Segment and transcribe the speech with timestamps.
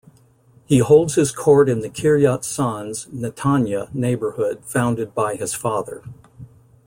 [0.65, 6.01] He holds his court in the Kiryat Sanz, Netanya neighborhood founded by his father.